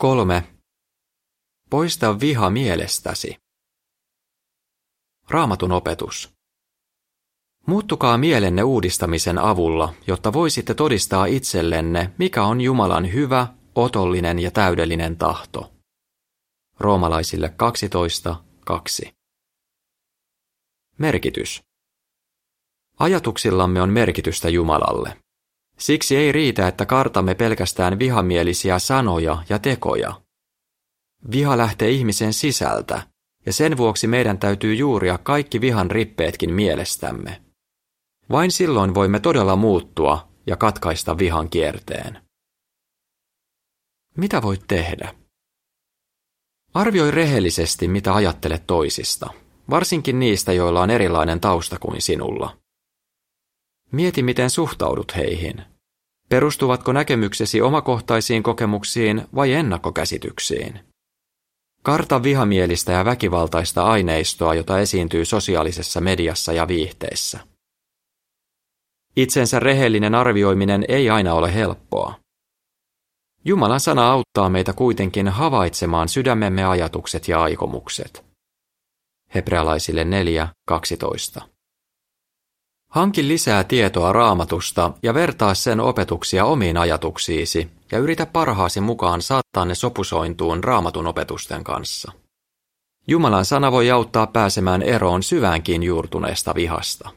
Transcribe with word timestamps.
3. 0.00 0.42
Poista 1.70 2.20
viha 2.20 2.50
mielestäsi. 2.50 3.36
Raamatun 5.28 5.72
opetus. 5.72 6.32
Muuttukaa 7.66 8.18
mielenne 8.18 8.62
uudistamisen 8.62 9.38
avulla, 9.38 9.94
jotta 10.06 10.32
voisitte 10.32 10.74
todistaa 10.74 11.26
itsellenne, 11.26 12.10
mikä 12.18 12.42
on 12.42 12.60
Jumalan 12.60 13.12
hyvä, 13.12 13.46
otollinen 13.74 14.38
ja 14.38 14.50
täydellinen 14.50 15.16
tahto. 15.16 15.72
Roomalaisille 16.78 17.54
12.2. 19.04 19.12
Merkitys. 20.98 21.60
Ajatuksillamme 22.98 23.82
on 23.82 23.90
merkitystä 23.90 24.48
Jumalalle. 24.48 25.16
Siksi 25.80 26.16
ei 26.16 26.32
riitä, 26.32 26.68
että 26.68 26.86
kartamme 26.86 27.34
pelkästään 27.34 27.98
vihamielisiä 27.98 28.78
sanoja 28.78 29.44
ja 29.48 29.58
tekoja. 29.58 30.20
Viha 31.30 31.58
lähtee 31.58 31.90
ihmisen 31.90 32.32
sisältä, 32.32 33.02
ja 33.46 33.52
sen 33.52 33.76
vuoksi 33.76 34.06
meidän 34.06 34.38
täytyy 34.38 34.74
juuria 34.74 35.18
kaikki 35.18 35.60
vihan 35.60 35.90
rippeetkin 35.90 36.54
mielestämme. 36.54 37.42
Vain 38.30 38.50
silloin 38.50 38.94
voimme 38.94 39.20
todella 39.20 39.56
muuttua 39.56 40.28
ja 40.46 40.56
katkaista 40.56 41.18
vihan 41.18 41.50
kierteen. 41.50 42.22
Mitä 44.16 44.42
voit 44.42 44.64
tehdä? 44.68 45.14
Arvioi 46.74 47.10
rehellisesti, 47.10 47.88
mitä 47.88 48.14
ajattelet 48.14 48.66
toisista, 48.66 49.30
varsinkin 49.70 50.20
niistä, 50.20 50.52
joilla 50.52 50.80
on 50.82 50.90
erilainen 50.90 51.40
tausta 51.40 51.78
kuin 51.78 52.02
sinulla. 52.02 52.59
Mieti, 53.92 54.22
miten 54.22 54.50
suhtaudut 54.50 55.16
heihin. 55.16 55.62
Perustuvatko 56.28 56.92
näkemyksesi 56.92 57.60
omakohtaisiin 57.60 58.42
kokemuksiin 58.42 59.26
vai 59.34 59.52
ennakkokäsityksiin? 59.52 60.80
Karta 61.82 62.22
vihamielistä 62.22 62.92
ja 62.92 63.04
väkivaltaista 63.04 63.82
aineistoa, 63.84 64.54
jota 64.54 64.78
esiintyy 64.78 65.24
sosiaalisessa 65.24 66.00
mediassa 66.00 66.52
ja 66.52 66.68
viihteissä. 66.68 67.40
Itsensä 69.16 69.60
rehellinen 69.60 70.14
arvioiminen 70.14 70.84
ei 70.88 71.10
aina 71.10 71.34
ole 71.34 71.54
helppoa. 71.54 72.14
Jumalan 73.44 73.80
sana 73.80 74.10
auttaa 74.10 74.50
meitä 74.50 74.72
kuitenkin 74.72 75.28
havaitsemaan 75.28 76.08
sydämemme 76.08 76.64
ajatukset 76.64 77.28
ja 77.28 77.42
aikomukset. 77.42 78.24
Hebrealaisille 79.34 80.06
4.12. 81.40 81.42
Hanki 82.90 83.28
lisää 83.28 83.64
tietoa 83.64 84.12
raamatusta 84.12 84.92
ja 85.02 85.14
vertaa 85.14 85.54
sen 85.54 85.80
opetuksia 85.80 86.44
omiin 86.44 86.76
ajatuksiisi 86.76 87.70
ja 87.92 87.98
yritä 87.98 88.26
parhaasi 88.26 88.80
mukaan 88.80 89.22
saattaa 89.22 89.64
ne 89.64 89.74
sopusointuun 89.74 90.64
raamatun 90.64 91.06
opetusten 91.06 91.64
kanssa. 91.64 92.12
Jumalan 93.06 93.44
sana 93.44 93.72
voi 93.72 93.90
auttaa 93.90 94.26
pääsemään 94.26 94.82
eroon 94.82 95.22
syväänkin 95.22 95.82
juurtuneesta 95.82 96.54
vihasta. 96.54 97.10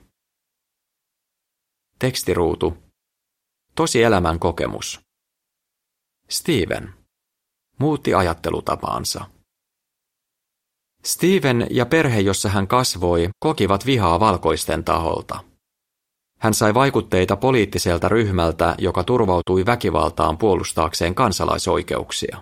Tekstiruutu. 1.99 2.77
Tosi 3.75 4.03
elämän 4.03 4.39
kokemus. 4.39 4.99
Steven. 6.29 6.93
Muutti 7.79 8.13
ajattelutapaansa. 8.13 9.25
Steven 11.03 11.67
ja 11.71 11.85
perhe, 11.85 12.19
jossa 12.19 12.49
hän 12.49 12.67
kasvoi, 12.67 13.29
kokivat 13.39 13.85
vihaa 13.85 14.19
valkoisten 14.19 14.83
taholta. 14.83 15.52
Hän 16.43 16.53
sai 16.53 16.73
vaikutteita 16.73 17.35
poliittiselta 17.35 18.09
ryhmältä, 18.09 18.75
joka 18.77 19.03
turvautui 19.03 19.65
väkivaltaan 19.65 20.37
puolustaakseen 20.37 21.15
kansalaisoikeuksia. 21.15 22.37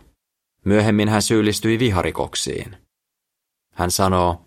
Myöhemmin 0.66 1.10
hän 1.10 1.22
syyllistyi 1.22 1.80
viharikoksiin. 1.80 2.78
Hän 3.74 3.92
sanoo, 3.92 4.42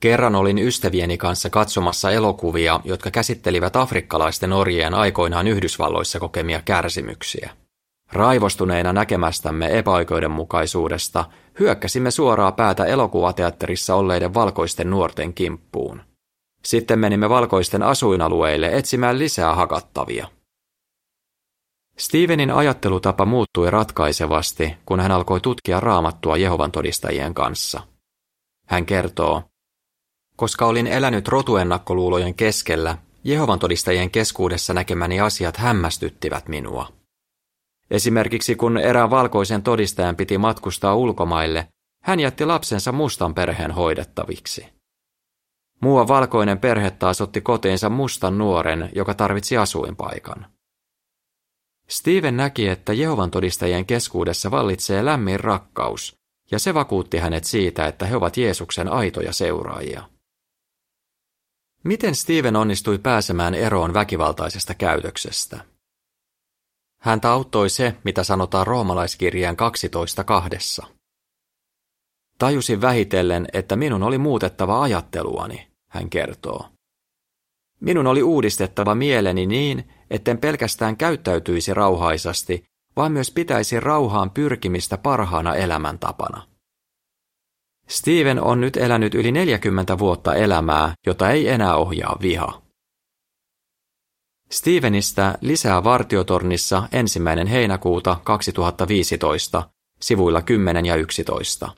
Kerran 0.00 0.34
olin 0.34 0.58
ystävieni 0.58 1.18
kanssa 1.18 1.50
katsomassa 1.50 2.10
elokuvia, 2.10 2.80
jotka 2.84 3.10
käsittelivät 3.10 3.76
afrikkalaisten 3.76 4.52
orjien 4.52 4.94
aikoinaan 4.94 5.48
Yhdysvalloissa 5.48 6.20
kokemia 6.20 6.62
kärsimyksiä. 6.64 7.50
Raivostuneina 8.12 8.92
näkemästämme 8.92 9.78
epäoikeudenmukaisuudesta 9.78 11.24
hyökkäsimme 11.60 12.10
suoraa 12.10 12.52
päätä 12.52 12.84
elokuvateatterissa 12.84 13.94
olleiden 13.94 14.34
valkoisten 14.34 14.90
nuorten 14.90 15.34
kimppuun. 15.34 16.09
Sitten 16.64 16.98
menimme 16.98 17.28
valkoisten 17.28 17.82
asuinalueille 17.82 18.70
etsimään 18.72 19.18
lisää 19.18 19.54
hakattavia. 19.54 20.28
Stevenin 21.98 22.50
ajattelutapa 22.50 23.24
muuttui 23.24 23.70
ratkaisevasti, 23.70 24.76
kun 24.86 25.00
hän 25.00 25.10
alkoi 25.10 25.40
tutkia 25.40 25.80
raamattua 25.80 26.36
Jehovan 26.36 26.72
todistajien 26.72 27.34
kanssa. 27.34 27.80
Hän 28.66 28.86
kertoo, 28.86 29.42
koska 30.36 30.66
olin 30.66 30.86
elänyt 30.86 31.28
rotuennakkoluulojen 31.28 32.34
keskellä, 32.34 32.98
Jehovan 33.24 33.58
todistajien 33.58 34.10
keskuudessa 34.10 34.74
näkemäni 34.74 35.20
asiat 35.20 35.56
hämmästyttivät 35.56 36.48
minua. 36.48 36.92
Esimerkiksi 37.90 38.54
kun 38.56 38.78
erään 38.78 39.10
valkoisen 39.10 39.62
todistajan 39.62 40.16
piti 40.16 40.38
matkustaa 40.38 40.94
ulkomaille, 40.94 41.68
hän 42.02 42.20
jätti 42.20 42.44
lapsensa 42.44 42.92
mustan 42.92 43.34
perheen 43.34 43.70
hoidettaviksi. 43.70 44.79
Muu 45.80 46.08
valkoinen 46.08 46.58
perhe 46.58 46.90
taas 46.90 47.20
otti 47.20 47.40
koteensa 47.40 47.88
mustan 47.88 48.38
nuoren, 48.38 48.90
joka 48.94 49.14
tarvitsi 49.14 49.56
asuinpaikan. 49.56 50.46
Steven 51.88 52.36
näki, 52.36 52.68
että 52.68 52.92
Jehovan 52.92 53.30
todistajien 53.30 53.86
keskuudessa 53.86 54.50
vallitsee 54.50 55.04
lämmin 55.04 55.40
rakkaus, 55.40 56.16
ja 56.50 56.58
se 56.58 56.74
vakuutti 56.74 57.18
hänet 57.18 57.44
siitä, 57.44 57.86
että 57.86 58.06
he 58.06 58.16
ovat 58.16 58.36
Jeesuksen 58.36 58.88
aitoja 58.88 59.32
seuraajia. 59.32 60.02
Miten 61.84 62.14
Steven 62.14 62.56
onnistui 62.56 62.98
pääsemään 62.98 63.54
eroon 63.54 63.94
väkivaltaisesta 63.94 64.74
käytöksestä? 64.74 65.64
Häntä 67.02 67.30
auttoi 67.30 67.70
se, 67.70 67.96
mitä 68.04 68.24
sanotaan 68.24 68.66
roomalaiskirjeen 68.66 69.56
12.2. 70.82 70.86
Tajusin 72.38 72.80
vähitellen, 72.80 73.46
että 73.52 73.76
minun 73.76 74.02
oli 74.02 74.18
muutettava 74.18 74.82
ajatteluani 74.82 75.69
hän 75.90 76.10
kertoo. 76.10 76.68
Minun 77.80 78.06
oli 78.06 78.22
uudistettava 78.22 78.94
mieleni 78.94 79.46
niin, 79.46 79.90
etten 80.10 80.38
pelkästään 80.38 80.96
käyttäytyisi 80.96 81.74
rauhaisasti, 81.74 82.64
vaan 82.96 83.12
myös 83.12 83.30
pitäisi 83.30 83.80
rauhaan 83.80 84.30
pyrkimistä 84.30 84.98
parhaana 84.98 85.54
elämäntapana. 85.54 86.46
Steven 87.88 88.42
on 88.42 88.60
nyt 88.60 88.76
elänyt 88.76 89.14
yli 89.14 89.32
40 89.32 89.98
vuotta 89.98 90.34
elämää, 90.34 90.94
jota 91.06 91.30
ei 91.30 91.48
enää 91.48 91.76
ohjaa 91.76 92.18
viha. 92.22 92.62
Stevenistä 94.50 95.38
lisää 95.40 95.84
Vartiotornissa 95.84 96.88
ensimmäinen 96.92 97.46
heinäkuuta 97.46 98.16
2015, 98.24 99.70
sivuilla 100.00 100.42
10 100.42 100.86
ja 100.86 100.96
11. 100.96 101.72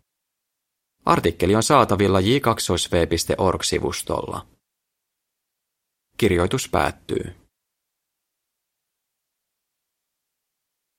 Artikkeli 1.05 1.55
on 1.55 1.63
saatavilla 1.63 2.21
j2v.org-sivustolla. 2.21 4.47
Kirjoitus 6.17 6.69
päättyy. 6.69 7.42